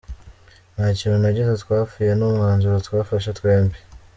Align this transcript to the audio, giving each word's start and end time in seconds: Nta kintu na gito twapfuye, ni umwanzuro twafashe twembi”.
Nta 0.73 0.85
kintu 0.97 1.17
na 1.19 1.29
gito 1.35 1.53
twapfuye, 1.63 2.11
ni 2.15 2.25
umwanzuro 2.27 2.75
twafashe 2.85 3.29
twembi”. 3.37 3.77